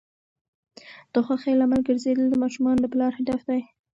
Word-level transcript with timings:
د 1.13 1.15
خوښۍ 1.25 1.53
لامل 1.57 1.81
ګرځیدل 1.87 2.25
د 2.29 2.35
ماشومانو 2.43 2.81
د 2.81 2.85
پلار 2.93 3.11
هدف 3.19 3.41
دی. 3.49 3.61